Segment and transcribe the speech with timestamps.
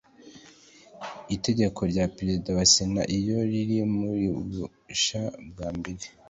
[1.35, 1.79] itegeko
[2.17, 6.05] perezida wa sena iyo riri mu bubasha bwa mbere